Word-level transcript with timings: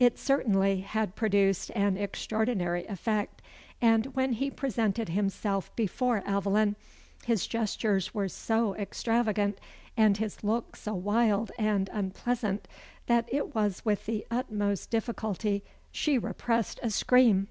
It 0.00 0.18
certainly 0.18 0.80
had 0.80 1.14
produced 1.14 1.70
an 1.72 1.96
extraordinary 1.96 2.84
effect; 2.86 3.40
and 3.80 4.06
when 4.06 4.32
he 4.32 4.50
presented 4.50 5.10
himself 5.10 5.70
before 5.76 6.20
Aveline, 6.26 6.74
his 7.24 7.46
gestures 7.46 8.12
were 8.12 8.28
so 8.28 8.74
extravagant, 8.74 9.60
and 9.96 10.16
his 10.16 10.42
looks 10.42 10.80
so 10.80 10.94
wild 10.94 11.52
and 11.60 11.88
unpleasant, 11.92 12.66
that 13.06 13.28
it 13.32 13.54
was 13.54 13.84
with 13.84 14.06
the 14.06 14.26
utmost 14.32 14.90
difficulty 14.90 15.62
she 15.92 16.18
repressed 16.18 16.80
a 16.82 16.90
scream. 16.90 17.46